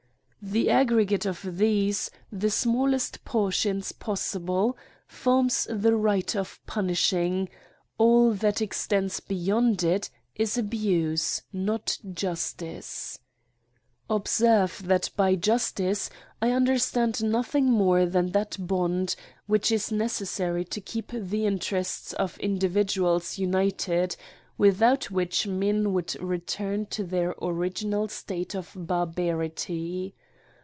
The 0.43 0.71
aggregate 0.71 1.27
of 1.27 1.45
these, 1.59 2.09
the 2.31 2.49
smallest 2.49 3.23
portions 3.23 3.91
possible, 3.91 4.75
forms 5.05 5.67
the 5.69 5.95
right 5.95 6.35
of 6.35 6.59
punishing; 6.65 7.47
all 7.99 8.31
that 8.33 8.59
extends 8.59 9.19
beyond 9.19 9.81
this, 9.81 10.09
is 10.33 10.57
abuse, 10.57 11.43
not 11.53 11.99
justice. 12.11 13.19
Observe 14.09 14.81
that 14.85 15.11
by 15.15 15.35
justice 15.35 16.09
I 16.41 16.49
understand 16.53 17.23
nothing 17.23 17.65
more 17.69 18.07
than 18.07 18.31
that 18.31 18.57
bond 18.59 19.15
which 19.45 19.71
is 19.71 19.91
necess^iry 19.91 20.67
to 20.69 20.81
keep 20.81 21.09
eHIMES^AND 21.09 21.13
PUNISHMENTS. 21.19 21.33
19 21.33 21.39
the 21.39 21.45
interest 21.45 22.13
of 22.15 22.39
individuals 22.39 23.37
united, 23.37 24.15
without 24.57 25.11
which 25.11 25.45
men 25.45 25.93
would 25.93 26.15
return 26.19 26.87
to 26.87 27.03
their 27.03 27.35
original 27.43 28.07
state 28.07 28.55
of 28.55 28.71
bar 28.75 29.05
barity. 29.05 30.13